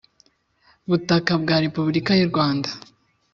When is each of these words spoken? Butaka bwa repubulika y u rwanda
Butaka 0.89 1.31
bwa 1.41 1.55
repubulika 1.65 2.11
y 2.19 2.23
u 2.25 2.27
rwanda 2.31 2.69